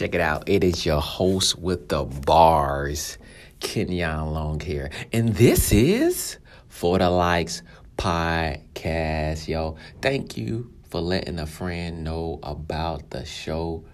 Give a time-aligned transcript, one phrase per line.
[0.00, 0.48] Check it out.
[0.48, 3.18] It is your host with the bars,
[3.60, 4.90] Kenyon Long here.
[5.12, 6.38] And this is
[6.68, 7.62] For the Likes
[7.98, 9.76] podcast, yo.
[10.00, 13.84] Thank you for letting a friend know about the show.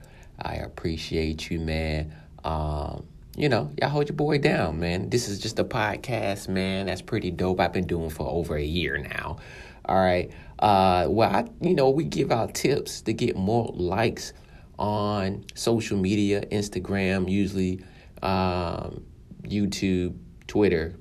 [0.41, 2.15] I appreciate you, man.
[2.45, 3.05] Um,
[3.37, 5.11] you know, y'all hold your boy down, man.
[5.11, 6.87] This is just a podcast, man.
[6.87, 7.59] That's pretty dope.
[7.59, 9.39] I've been doing for over a year now.
[9.85, 10.31] All right.
[10.61, 14.33] Uh, well, I, you know, we give out tips to get more likes
[14.79, 17.85] on social media, Instagram, usually
[18.23, 19.05] um,
[19.43, 20.95] YouTube, Twitter.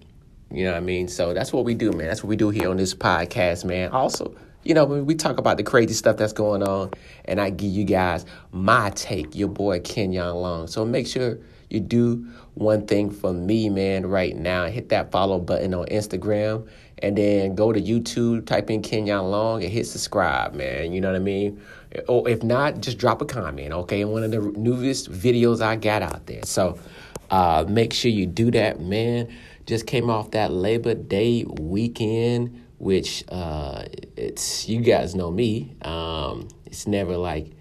[0.52, 1.08] You know what I mean?
[1.08, 2.08] So that's what we do, man.
[2.08, 3.92] That's what we do here on this podcast, man.
[3.92, 6.92] Also, you know, we talk about the crazy stuff that's going on,
[7.26, 10.68] and I give you guys my take, your boy Kenyon Long.
[10.68, 11.38] So make sure
[11.70, 14.66] you do one thing for me, man, right now.
[14.66, 16.68] Hit that follow button on Instagram,
[17.00, 20.94] and then go to YouTube, type in Kenyon Long, and hit subscribe, man.
[20.94, 21.62] You know what I mean?
[22.08, 24.02] Or if not, just drop a comment, okay?
[24.02, 26.44] In one of the newest videos I got out there.
[26.44, 26.80] So
[27.30, 29.34] uh, make sure you do that, man.
[29.66, 35.76] Just came off that Labor Day weekend, which uh, it's you guys know me.
[35.82, 37.52] Um, it's never like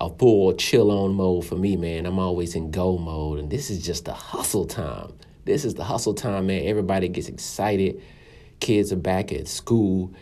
[0.00, 2.06] a full chill on mode for me, man.
[2.06, 5.12] I'm always in go mode, and this is just the hustle time.
[5.44, 6.66] This is the hustle time, man.
[6.66, 8.02] Everybody gets excited.
[8.60, 10.12] Kids are back at school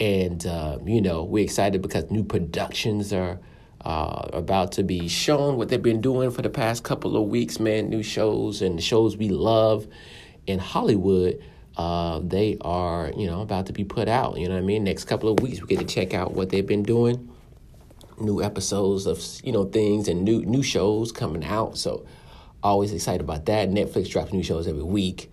[0.00, 3.38] and, uh, you know, we're excited because new productions are
[3.84, 7.58] uh, about to be shown, what they've been doing for the past couple of weeks,
[7.58, 7.88] man.
[7.88, 9.86] New shows and shows we love
[10.46, 11.42] in Hollywood.
[11.76, 14.38] Uh, they are, you know, about to be put out.
[14.38, 14.84] You know what I mean?
[14.84, 17.30] Next couple of weeks, we get to check out what they've been doing.
[18.18, 21.78] New episodes of, you know, things and new new shows coming out.
[21.78, 22.06] So,
[22.62, 23.70] always excited about that.
[23.70, 25.32] Netflix drops new shows every week.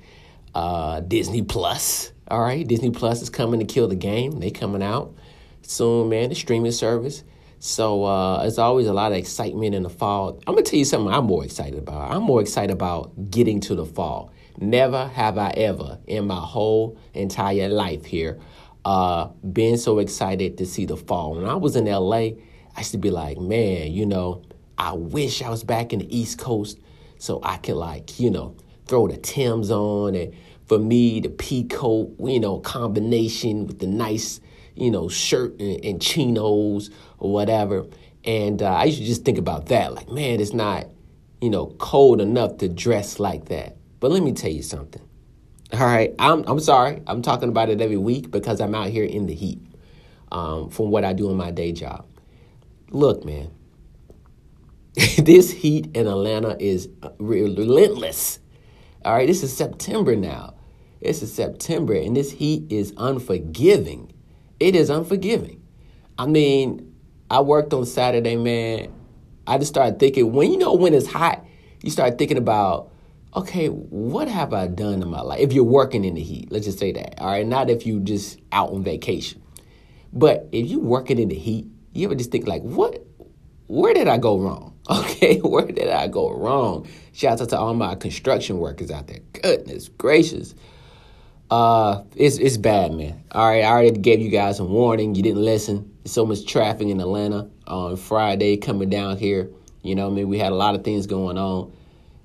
[0.56, 4.40] Uh, Disney Plus all right, Disney Plus is coming to kill the game.
[4.40, 5.16] They coming out
[5.62, 6.30] soon, man.
[6.30, 7.24] The streaming service.
[7.60, 10.40] So uh, it's always a lot of excitement in the fall.
[10.48, 12.12] I'm gonna tell you something I'm more excited about.
[12.12, 14.32] I'm more excited about getting to the fall.
[14.58, 18.40] Never have I ever in my whole entire life here
[18.86, 21.36] uh, been so excited to see the fall.
[21.36, 24.44] When I was in LA, I used to be like, man, you know,
[24.78, 26.80] I wish I was back in the East Coast
[27.18, 28.56] so I could like, you know,
[28.88, 30.34] throw the Tims on and
[30.70, 34.42] for me, the pea coat, you know, combination with the nice,
[34.76, 37.88] you know, shirt and, and chinos or whatever.
[38.26, 40.88] And uh, I used to just think about that, like, man, it's not,
[41.42, 43.78] you know, cold enough to dress like that.
[44.00, 45.02] But let me tell you something.
[45.74, 47.02] All right, I'm I'm sorry.
[47.08, 49.60] I'm talking about it every week because I'm out here in the heat
[50.32, 52.08] um, from what I do in my day job.
[52.92, 53.52] Look, man,
[55.18, 58.40] this heat in Atlanta is relentless.
[59.06, 60.56] All right, this is September now.
[61.02, 64.12] It's September and this heat is unforgiving.
[64.60, 65.62] It is unforgiving.
[66.18, 66.94] I mean,
[67.30, 68.92] I worked on Saturday, man.
[69.48, 71.46] I just started thinking when you know when it's hot,
[71.82, 72.92] you start thinking about,
[73.36, 75.40] okay, what have I done in my life?
[75.40, 77.20] If you're working in the heat, let's just say that.
[77.20, 79.42] All right, not if you just out on vacation.
[80.12, 83.06] But if you're working in the heat, you ever just think like, what
[83.68, 84.76] where did I go wrong?
[84.90, 86.88] Okay, where did I go wrong?
[87.14, 89.20] Shout out to all my construction workers out there.
[89.34, 90.56] Goodness gracious.
[91.50, 93.24] Uh, it's it's bad, man.
[93.32, 95.16] All right, I already gave you guys a warning.
[95.16, 95.98] You didn't listen.
[96.04, 99.50] There's so much traffic in Atlanta on Friday coming down here.
[99.82, 101.72] You know, I mean, we had a lot of things going on.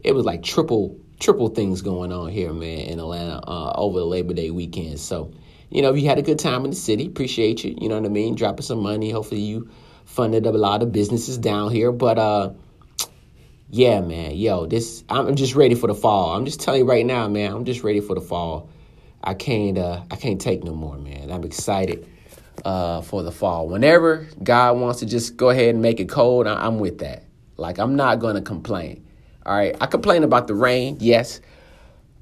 [0.03, 4.05] It was like triple triple things going on here, man, in Atlanta uh, over the
[4.05, 5.01] Labor Day weekend.
[5.01, 5.33] So,
[5.71, 7.75] you know, if you had a good time in the city, appreciate you.
[7.81, 8.35] You know what I mean?
[8.35, 9.11] Dropping some money.
[9.11, 9.71] Hopefully, you
[10.05, 11.93] funded a lot of businesses down here.
[11.93, 12.53] But uh,
[13.71, 16.37] yeah, man, yo, this I'm just ready for the fall.
[16.37, 17.53] I'm just telling you right now, man.
[17.53, 18.69] I'm just ready for the fall.
[19.25, 21.33] I can't uh, I can't take no more, man.
[21.33, 22.09] I'm excited
[22.65, 23.69] uh, for the fall.
[23.69, 27.25] Whenever God wants to just go ahead and make it cold, I- I'm with that.
[27.59, 29.07] Like I'm not gonna complain.
[29.47, 31.41] All right, I complain about the rain, yes.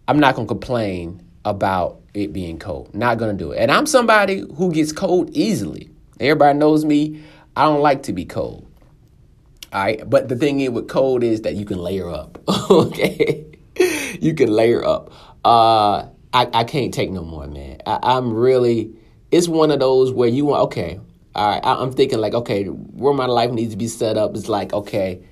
[0.08, 2.94] I'm not gonna complain about it being cold.
[2.94, 3.58] Not gonna do it.
[3.58, 5.90] And I'm somebody who gets cold easily.
[6.20, 7.22] Everybody knows me.
[7.56, 8.66] I don't like to be cold.
[9.72, 12.38] All right, but the thing is with cold is that you can layer up.
[12.70, 13.46] okay,
[14.20, 15.12] you can layer up.
[15.44, 17.78] Uh, I, I can't take no more, man.
[17.86, 18.94] I, am really,
[19.30, 20.98] it's one of those where you want, okay,
[21.34, 24.34] all right, I, I'm thinking like, okay, where my life needs to be set up
[24.34, 25.22] is like, okay,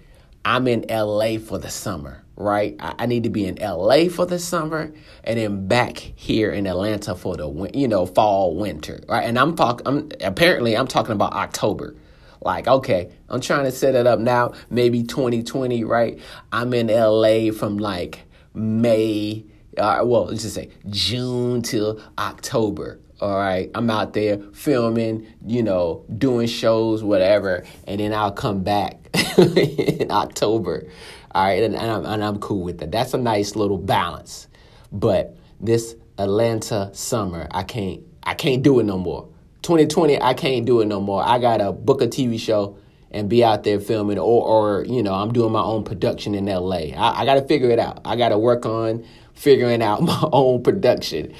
[0.44, 2.76] I'm in LA for the summer, right?
[2.80, 4.92] I, I need to be in LA for the summer
[5.24, 9.24] and then back here in Atlanta for the, you know, fall, winter, right?
[9.24, 11.94] And I'm talking, I'm, apparently I'm talking about October.
[12.42, 16.18] Like, okay, I'm trying to set it up now, maybe 2020, right?
[16.52, 18.20] I'm in LA from like
[18.54, 19.44] May
[19.78, 23.00] uh, well, let's just say June till October.
[23.20, 28.62] All right, I'm out there filming, you know, doing shows, whatever, and then I'll come
[28.62, 28.98] back
[29.38, 30.86] in October.
[31.32, 32.90] All right, and, and, I'm, and I'm cool with that.
[32.90, 34.48] That's a nice little balance.
[34.90, 39.28] But this Atlanta summer, I can't, I can't do it no more.
[39.62, 41.22] 2020, I can't do it no more.
[41.22, 42.78] I gotta book a TV show
[43.10, 46.46] and be out there filming, or, or you know, I'm doing my own production in
[46.46, 46.92] LA.
[46.96, 48.00] I, I gotta figure it out.
[48.04, 49.04] I gotta work on
[49.34, 51.34] figuring out my own production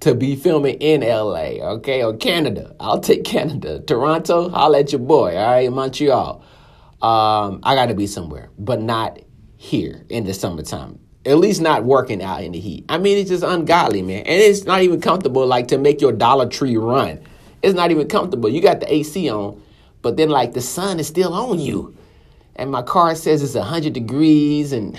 [0.00, 2.74] to be filming in LA, okay, or Canada.
[2.78, 3.80] I'll take Canada.
[3.80, 6.44] Toronto, I'll let your boy, all right, Montreal.
[7.02, 9.18] Um, I got to be somewhere, but not
[9.56, 10.98] here in the summertime.
[11.24, 12.84] At least not working out in the heat.
[12.88, 14.20] I mean, it's just ungodly, man.
[14.20, 17.20] And it's not even comfortable, like to make your Dollar Tree run.
[17.62, 18.48] It's not even comfortable.
[18.48, 19.60] You got the AC on,
[20.06, 21.92] but then, like, the sun is still on you.
[22.54, 24.70] And my car says it's 100 degrees.
[24.70, 24.96] And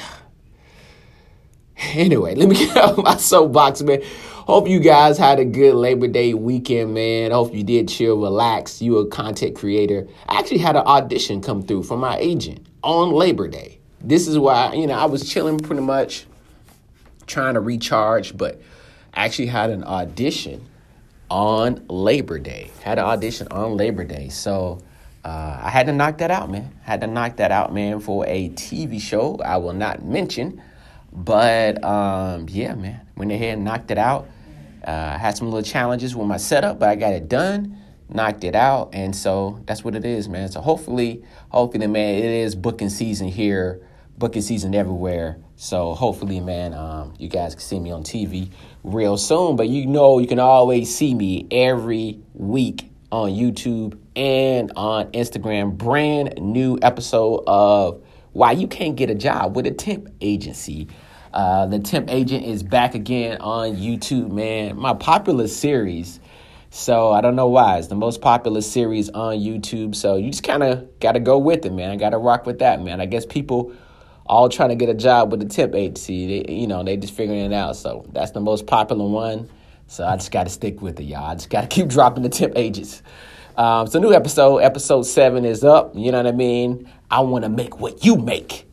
[1.77, 4.01] anyway, let me get off my soapbox, man.
[4.03, 7.31] Hope you guys had a good Labor Day weekend, man.
[7.31, 8.81] Hope you did chill, relax.
[8.81, 10.09] You a content creator.
[10.27, 13.79] I actually had an audition come through from my agent on Labor Day.
[14.01, 16.25] This is why, you know, I was chilling pretty much,
[17.27, 18.61] trying to recharge, but
[19.13, 20.67] actually had an audition
[21.29, 22.71] on Labor Day.
[22.83, 24.27] Had an audition on Labor Day.
[24.27, 24.81] So
[25.23, 26.73] uh, I had to knock that out, man.
[26.83, 30.61] Had to knock that out, man, for a TV show I will not mention.
[31.11, 34.27] But um, yeah, man, went ahead and knocked it out.
[34.87, 37.77] Uh, I had some little challenges with my setup, but I got it done,
[38.07, 40.49] knocked it out, and so that's what it is, man.
[40.49, 43.81] So hopefully, hopefully, man, it is booking season here,
[44.17, 45.39] booking season everywhere.
[45.57, 48.51] So hopefully, man, um, you guys can see me on TV
[48.83, 49.55] real soon.
[49.55, 55.77] But you know, you can always see me every week on YouTube and on Instagram.
[55.77, 58.03] Brand new episode of
[58.33, 60.87] Why You Can't Get a Job with a Temp Agency.
[61.33, 64.75] Uh, the temp agent is back again on YouTube, man.
[64.75, 66.19] My popular series.
[66.71, 67.77] So I don't know why.
[67.77, 69.93] It's the most popular series on YouTube.
[69.93, 71.91] So you just kind of got to go with it, man.
[71.91, 72.99] I Got to rock with that, man.
[72.99, 73.71] I guess people
[74.25, 76.41] all trying to get a job with the temp agency.
[76.41, 77.75] They, you know, they just figuring it out.
[77.75, 79.47] So that's the most popular one.
[79.85, 81.25] So I just got to stick with it, y'all.
[81.25, 83.03] I just got to keep dropping the temp agents.
[83.57, 85.93] Um, so new episode, episode seven is up.
[85.95, 86.87] You know what I mean?
[87.09, 88.69] I want to make what you make.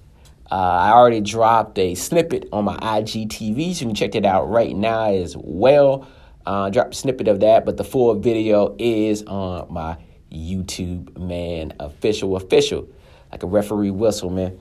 [0.52, 4.50] Uh, I already dropped a snippet on my IGTV, so you can check it out
[4.50, 6.06] right now as well.
[6.44, 9.96] Uh, dropped a snippet of that, but the full video is on my
[10.30, 11.72] YouTube, man.
[11.80, 12.86] Official, official,
[13.32, 14.60] like a referee whistle, man.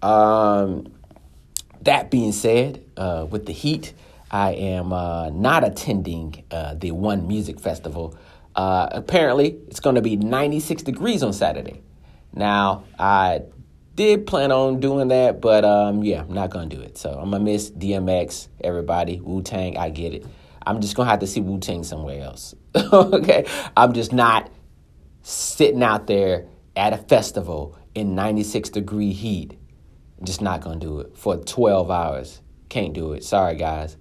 [0.00, 0.90] Um,
[1.82, 3.92] that being said, uh, with the heat,
[4.30, 8.16] I am uh, not attending uh, the One Music Festival.
[8.54, 11.82] Uh, apparently, it's going to be 96 degrees on Saturday.
[12.32, 13.42] Now, I
[13.98, 16.96] did plan on doing that, but um, yeah, I'm not gonna do it.
[16.96, 19.76] So I'm gonna miss DMX, everybody, Wu Tang.
[19.76, 20.24] I get it.
[20.64, 22.54] I'm just gonna have to see Wu Tang somewhere else.
[22.92, 23.44] okay,
[23.76, 24.52] I'm just not
[25.22, 26.46] sitting out there
[26.76, 29.58] at a festival in 96 degree heat.
[30.20, 32.40] I'm just not gonna do it for 12 hours.
[32.68, 33.24] Can't do it.
[33.24, 33.96] Sorry, guys.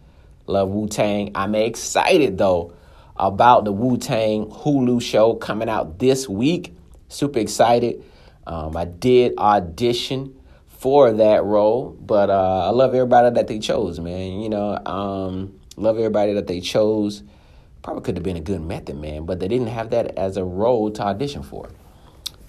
[0.45, 1.31] Love Wu Tang.
[1.33, 2.75] I'm excited though
[3.19, 6.73] about the Wu Tang Hulu show coming out this week.
[7.09, 8.03] Super excited.
[8.45, 10.35] Um, I did audition
[10.67, 14.39] for that role, but uh, I love everybody that they chose, man.
[14.39, 17.23] You know, um, love everybody that they chose.
[17.81, 20.43] Probably could have been a good Method Man, but they didn't have that as a
[20.43, 21.69] role to audition for.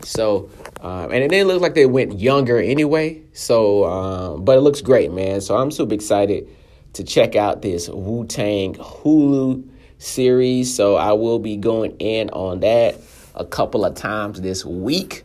[0.02, 0.50] So,
[0.80, 3.22] um, and it didn't look like they went younger anyway.
[3.32, 5.40] So, um, but it looks great, man.
[5.40, 6.48] So I'm super excited
[6.94, 10.74] to check out this Wu Tang Hulu series.
[10.74, 12.96] So I will be going in on that
[13.34, 15.24] a couple of times this week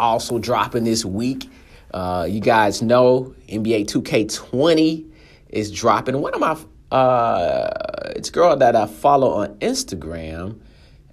[0.00, 1.48] also dropping this week.
[1.92, 5.08] Uh, you guys know NBA 2K20
[5.50, 6.20] is dropping.
[6.20, 10.60] One of my, uh, it's a girl that I follow on Instagram,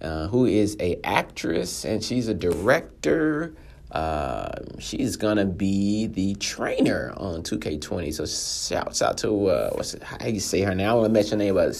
[0.01, 3.55] uh, who is a actress and she's a director.
[3.91, 8.13] Uh, she's gonna be the trainer on 2K20.
[8.13, 10.89] So shouts out to uh, what's it, how you say her name?
[10.89, 11.75] I want to mention her name, but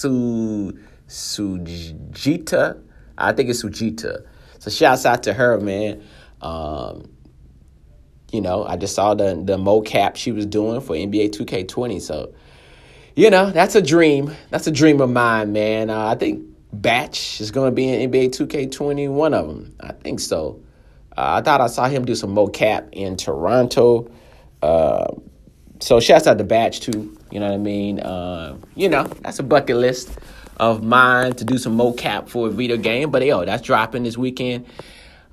[0.00, 0.78] Su
[1.08, 2.80] Sujita.
[3.18, 4.24] I think it's Sujita.
[4.58, 6.02] So shouts out to her, man.
[6.40, 7.10] Um,
[8.32, 12.00] you know, I just saw the the mocap she was doing for NBA 2K20.
[12.00, 12.32] So,
[13.14, 14.34] you know, that's a dream.
[14.50, 15.90] That's a dream of mine, man.
[15.90, 19.10] Uh, I think Batch is going to be in NBA 2K20.
[19.10, 20.62] One of them, I think so.
[21.16, 24.10] Uh, I thought I saw him do some mocap in Toronto.
[24.62, 25.08] Uh,
[25.80, 27.16] so shouts out to Batch too.
[27.30, 28.00] You know what I mean?
[28.00, 30.18] Uh, you know, that's a bucket list
[30.58, 33.10] of mine to do some mocap for a video game.
[33.10, 34.66] But yo, that's dropping this weekend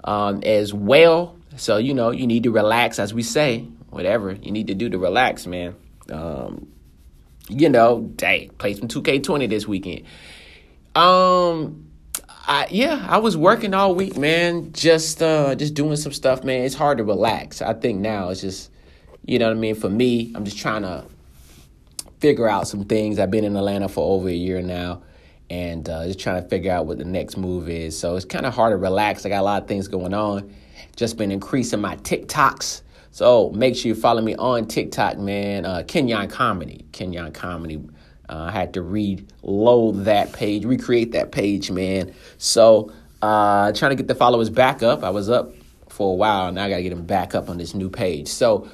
[0.03, 1.35] um, as well.
[1.57, 4.89] So, you know, you need to relax, as we say, whatever you need to do
[4.89, 5.75] to relax, man.
[6.11, 6.67] Um,
[7.49, 10.03] you know, hey, play some 2K20 this weekend.
[10.95, 11.89] Um,
[12.47, 14.71] I, yeah, I was working all week, man.
[14.71, 16.63] Just uh, just doing some stuff, man.
[16.63, 17.61] It's hard to relax.
[17.61, 18.71] I think now it's just,
[19.27, 19.75] you know what I mean.
[19.75, 21.05] For me, I'm just trying to
[22.19, 23.19] figure out some things.
[23.19, 25.03] I've been in Atlanta for over a year now,
[25.49, 27.97] and uh, just trying to figure out what the next move is.
[27.97, 29.25] So it's kind of hard to relax.
[29.25, 30.53] I got a lot of things going on.
[30.95, 32.81] Just been increasing my TikToks.
[33.11, 35.65] So make sure you follow me on TikTok, man.
[35.65, 36.85] Uh, Kenyon Comedy.
[36.91, 37.83] Kenyon Comedy.
[38.29, 42.13] Uh, I had to reload that page, recreate that page, man.
[42.37, 42.91] So
[43.21, 45.03] uh, trying to get the followers back up.
[45.03, 45.53] I was up
[45.89, 46.51] for a while.
[46.51, 48.27] Now I got to get them back up on this new page.
[48.27, 48.69] So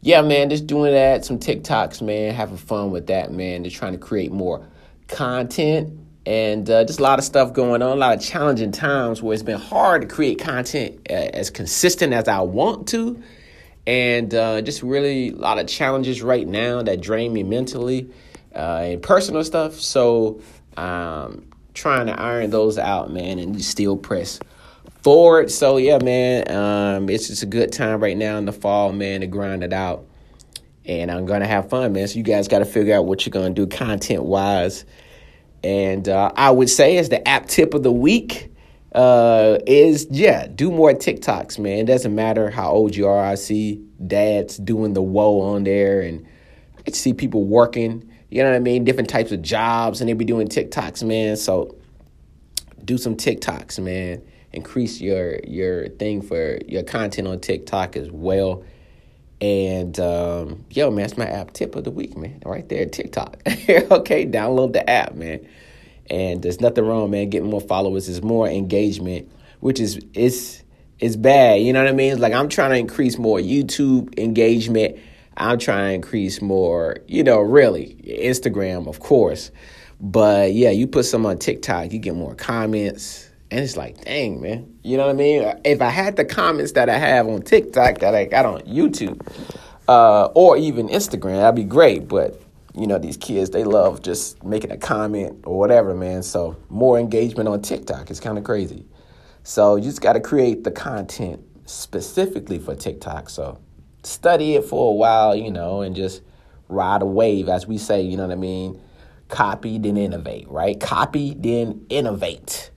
[0.00, 3.64] yeah, man, just doing that, some TikToks, man, having fun with that, man.
[3.64, 4.66] Just trying to create more
[5.08, 9.22] content and uh, just a lot of stuff going on, a lot of challenging times
[9.22, 13.22] where it's been hard to create content uh, as consistent as I want to.
[13.86, 18.10] And uh, just really a lot of challenges right now that drain me mentally
[18.54, 19.80] uh, and personal stuff.
[19.80, 20.42] So,
[20.76, 24.38] um, trying to iron those out, man, and still press
[25.08, 25.50] forward.
[25.50, 29.22] So yeah, man, um, it's just a good time right now in the fall, man,
[29.22, 30.04] to grind it out.
[30.84, 32.06] And I'm gonna have fun, man.
[32.08, 34.84] So you guys got to figure out what you're gonna do content wise.
[35.64, 38.52] And uh, I would say as the app tip of the week
[38.94, 41.78] uh, is yeah, do more TikToks, man.
[41.78, 43.24] It doesn't matter how old you are.
[43.24, 46.26] I see dads doing the whoa on there, and
[46.86, 48.12] I see people working.
[48.28, 48.84] You know what I mean?
[48.84, 51.38] Different types of jobs, and they be doing TikToks, man.
[51.38, 51.76] So
[52.84, 54.20] do some TikToks, man
[54.52, 58.64] increase your your thing for your content on TikTok as well.
[59.40, 62.42] And um, yo, man, that's my app tip of the week, man.
[62.44, 63.36] Right there, TikTok.
[63.46, 65.46] okay, download the app, man.
[66.10, 67.30] And there's nothing wrong, man.
[67.30, 70.62] Getting more followers is more engagement, which is it's
[70.98, 71.60] it's bad.
[71.60, 72.12] You know what I mean?
[72.12, 74.98] It's like I'm trying to increase more YouTube engagement.
[75.36, 79.52] I'm trying to increase more, you know, really Instagram, of course.
[80.00, 84.40] But yeah, you put some on TikTok, you get more comments and it's like, dang,
[84.40, 84.78] man.
[84.82, 85.54] You know what I mean?
[85.64, 89.20] If I had the comments that I have on TikTok that I got on YouTube
[89.88, 92.08] uh, or even Instagram, that'd be great.
[92.08, 92.40] But,
[92.74, 96.22] you know, these kids, they love just making a comment or whatever, man.
[96.22, 98.84] So more engagement on TikTok is kind of crazy.
[99.44, 103.30] So you just got to create the content specifically for TikTok.
[103.30, 103.58] So
[104.02, 106.20] study it for a while, you know, and just
[106.68, 108.78] ride a wave, as we say, you know what I mean?
[109.28, 110.78] Copy, then innovate, right?
[110.78, 112.70] Copy, then innovate.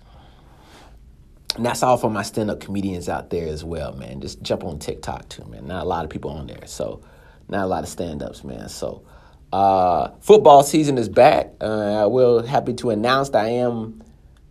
[1.55, 4.21] And that's all for my stand up comedians out there as well, man.
[4.21, 5.67] Just jump on TikTok too, man.
[5.67, 6.65] Not a lot of people on there.
[6.65, 7.01] So,
[7.49, 8.69] not a lot of stand ups, man.
[8.69, 9.03] So,
[9.51, 11.51] uh, football season is back.
[11.59, 14.01] Uh, I will happy to announce that I am,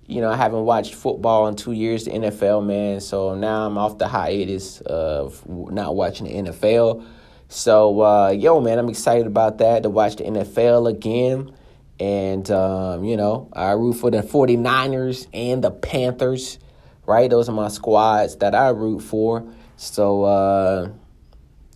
[0.07, 3.01] you know, I haven't watched football in two years, the NFL, man.
[3.01, 7.07] So now I'm off the hiatus of not watching the NFL.
[7.49, 11.53] So, uh, yo, man, I'm excited about that to watch the NFL again.
[11.99, 16.59] And, um, you know, I root for the 49ers and the Panthers
[17.11, 17.29] right?
[17.29, 19.45] Those are my squads that I root for.
[19.77, 20.91] So, uh,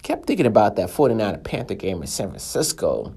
[0.02, 3.14] kept thinking about that 49er Panther game in San Francisco.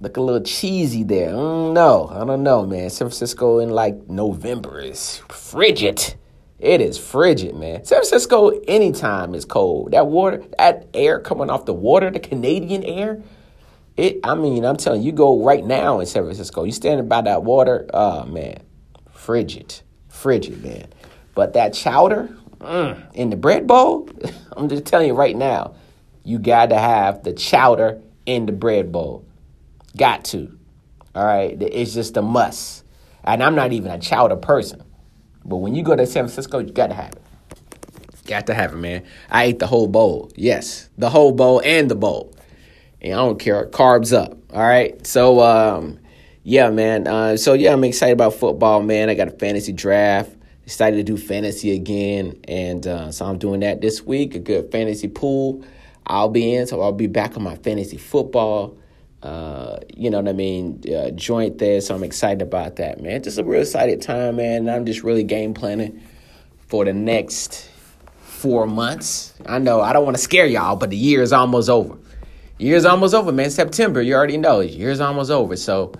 [0.00, 1.32] Look a little cheesy there.
[1.32, 2.88] Mm, no, I don't know, man.
[2.88, 6.14] San Francisco in like November is frigid.
[6.58, 7.84] It is frigid, man.
[7.84, 9.92] San Francisco, anytime is cold.
[9.92, 13.22] That water, that air coming off the water, the Canadian air.
[13.98, 16.64] It, I mean, I'm telling you, you go right now in San Francisco.
[16.64, 18.62] You standing by that water, oh man,
[19.10, 20.86] frigid frigid, man.
[21.34, 24.08] But that chowder mm, in the bread bowl,
[24.56, 25.74] I'm just telling you right now,
[26.24, 29.24] you got to have the chowder in the bread bowl.
[29.96, 30.56] Got to.
[31.14, 31.60] All right.
[31.60, 32.84] It's just a must.
[33.24, 34.82] And I'm not even a chowder person.
[35.44, 37.22] But when you go to San Francisco, you got to have it.
[38.26, 39.04] Got to have it, man.
[39.30, 40.30] I ate the whole bowl.
[40.36, 42.34] Yes, the whole bowl and the bowl.
[43.00, 43.66] And I don't care.
[43.66, 44.38] Carbs up.
[44.52, 45.04] All right.
[45.06, 45.98] So, um,
[46.42, 47.06] yeah, man.
[47.06, 49.08] Uh, so yeah, I'm excited about football, man.
[49.08, 50.36] I got a fantasy draft.
[50.64, 54.34] Excited to do fantasy again, and uh, so I'm doing that this week.
[54.34, 55.64] A good fantasy pool.
[56.06, 58.76] I'll be in, so I'll be back on my fantasy football.
[59.22, 60.82] Uh, you know what I mean?
[60.88, 63.22] Uh, joint there, so I'm excited about that, man.
[63.22, 64.68] Just a real excited time, man.
[64.68, 66.02] I'm just really game planning
[66.68, 67.68] for the next
[68.20, 69.34] four months.
[69.44, 71.98] I know I don't want to scare y'all, but the year is almost over.
[72.58, 73.50] Year's almost over, man.
[73.50, 74.60] September, you already know.
[74.60, 75.92] Year's almost over, so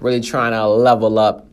[0.00, 1.48] really trying to level up,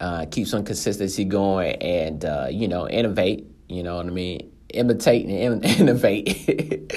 [0.00, 3.46] uh, keep some consistency going, and uh, you know, innovate.
[3.68, 4.52] You know what I mean?
[4.74, 6.92] Imitate and innovate.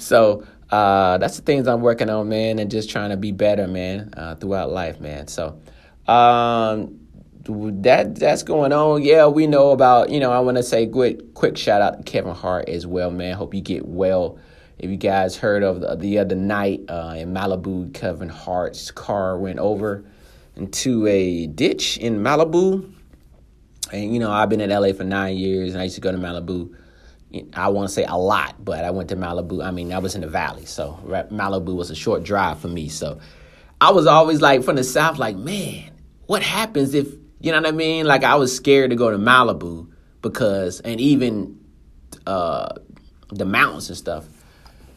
[0.00, 3.66] so uh, that's the things I'm working on, man, and just trying to be better,
[3.66, 5.28] man, uh, throughout life, man.
[5.28, 5.60] So
[6.06, 6.98] um,
[7.44, 9.02] that that's going on.
[9.02, 10.10] Yeah, we know about.
[10.10, 13.10] You know, I want to say quick quick shout out to Kevin Hart as well,
[13.10, 13.36] man.
[13.36, 14.38] Hope you get well.
[14.78, 19.38] If you guys heard of the, the other night uh, in Malibu, Kevin Hart's car
[19.38, 20.04] went over
[20.56, 22.92] into a ditch in Malibu.
[23.92, 26.12] And you know, I've been in LA for nine years, and I used to go
[26.12, 26.74] to Malibu.
[27.52, 29.64] I want to say a lot, but I went to Malibu.
[29.64, 32.88] I mean, I was in the valley, so Malibu was a short drive for me.
[32.88, 33.18] So
[33.80, 35.90] I was always like from the south, like, man,
[36.26, 37.08] what happens if
[37.44, 38.06] you know what I mean?
[38.06, 39.88] Like I was scared to go to Malibu
[40.22, 41.60] because, and even
[42.26, 42.74] uh,
[43.28, 44.26] the mountains and stuff.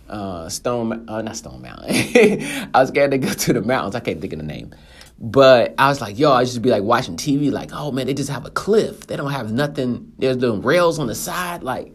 [0.08, 1.90] Uh, Stone, uh, not Stone Mountain.
[2.74, 3.96] I was scared to go to the mountains.
[3.96, 4.74] I can't think of the name.
[5.20, 8.14] But I was like, yo, I to be like watching TV, like, oh man, they
[8.14, 9.08] just have a cliff.
[9.08, 10.14] They don't have nothing.
[10.20, 11.94] There's the rails on the side, like.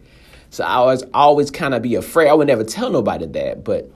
[0.49, 2.29] So I was always kind of be afraid.
[2.29, 3.89] I would never tell nobody that, but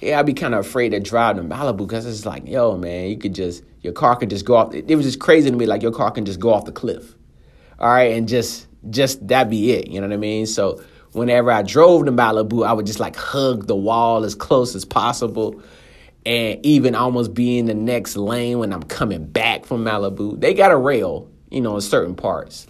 [0.00, 3.08] yeah, I'd be kind of afraid to drive to Malibu because it's like, yo, man,
[3.08, 4.74] you could just your car could just go off.
[4.74, 6.72] It, it was just crazy to me, like your car can just go off the
[6.72, 7.14] cliff,
[7.78, 9.88] all right, and just just that be it.
[9.88, 10.46] You know what I mean?
[10.46, 14.74] So whenever I drove to Malibu, I would just like hug the wall as close
[14.74, 15.62] as possible.
[16.24, 20.40] And even almost be in the next lane when I'm coming back from Malibu.
[20.40, 22.66] They got a rail, you know, in certain parts.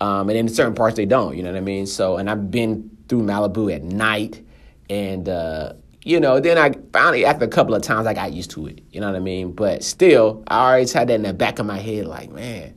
[0.00, 1.86] Um, and in certain parts they don't, you know what I mean?
[1.86, 4.42] So, and I've been through Malibu at night,
[4.88, 8.50] and uh, you know, then I finally after a couple of times I got used
[8.52, 9.52] to it, you know what I mean?
[9.52, 12.74] But still, I always had that in the back of my head, like, man,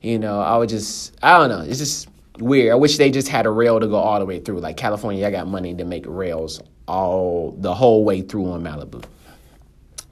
[0.00, 2.08] you know, I would just, I don't know, it's just
[2.38, 2.72] weird.
[2.72, 4.60] I wish they just had a rail to go all the way through.
[4.60, 9.04] Like California, I got money to make rails all the whole way through on Malibu.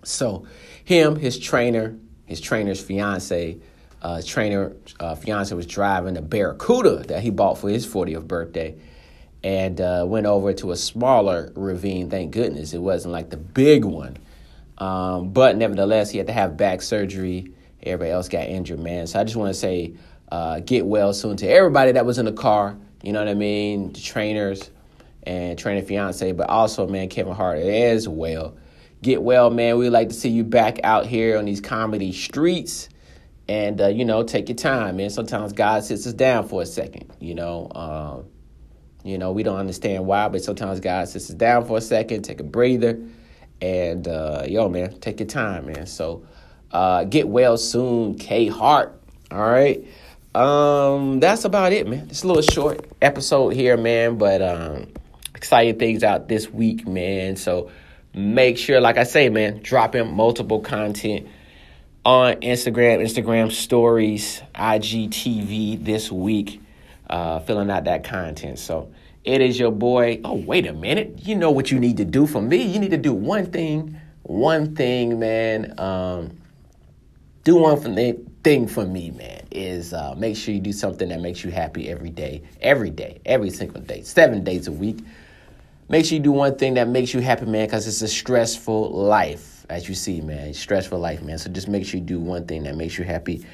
[0.05, 0.47] So,
[0.85, 3.61] him, his trainer, his trainer's fiance
[4.03, 8.77] uh, trainer uh, fiance was driving a Barracuda that he bought for his 40th birthday
[9.45, 12.11] and uh, went over to a smaller ravine.
[12.11, 14.17] Thank goodness it wasn't like the big one.
[14.79, 17.53] Um, but nevertheless, he had to have back surgery.
[17.83, 19.07] Everybody else got injured, man.
[19.07, 19.95] So I just want to say,
[20.31, 22.77] uh, get well soon to everybody that was in the car.
[23.03, 23.93] You know what I mean?
[23.93, 24.71] The trainers
[25.25, 28.57] and trainer fiance, but also, man, Kevin Hart as well.
[29.03, 29.79] Get well, man.
[29.79, 32.89] We'd like to see you back out here on these comedy streets
[33.49, 35.11] and uh, you know take your time man.
[35.11, 38.25] Sometimes god sits us down for a second you know um,
[39.05, 42.23] you know we don't understand why but sometimes god sits us down for a second
[42.23, 43.01] take a breather
[43.61, 45.87] and uh, yo man take your time man.
[45.87, 46.25] So
[46.71, 48.99] uh, get well soon k hart
[49.31, 49.85] all right?
[50.35, 52.07] Um, that's about it man.
[52.09, 54.87] It's a little short episode here man but um,
[55.35, 57.37] exciting things out this week man.
[57.37, 57.71] So
[58.15, 61.27] make sure like i say man dropping multiple content
[62.05, 66.61] on Instagram, Instagram stories, IGTV this week,
[67.09, 68.59] uh, filling out that content.
[68.59, 68.93] So
[69.25, 70.21] it is your boy.
[70.25, 71.21] Oh, wait a minute.
[71.23, 72.63] You know what you need to do for me?
[72.63, 75.79] You need to do one thing, one thing, man.
[75.79, 76.37] Um,
[77.45, 77.81] do one
[78.43, 81.89] thing for me, man, is uh, make sure you do something that makes you happy
[81.89, 84.99] every day, every day, every single day, seven days a week.
[85.93, 88.93] Make sure you do one thing that makes you happy, man, because it's a stressful
[88.93, 90.55] life as you see, man.
[90.55, 91.37] Stressful life, man.
[91.37, 93.45] So just make sure you do one thing that makes you happy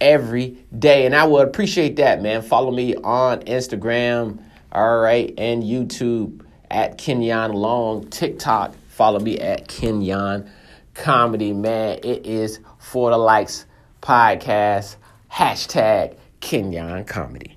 [0.00, 1.06] every day.
[1.06, 2.42] And I would appreciate that, man.
[2.42, 8.08] Follow me on Instagram, all right, and YouTube at Kenyon Long.
[8.08, 10.50] TikTok, follow me at Kenyon
[10.94, 12.00] Comedy, man.
[12.02, 13.66] It is for the likes
[14.02, 14.96] podcast,
[15.30, 17.53] hashtag Kenyon Comedy.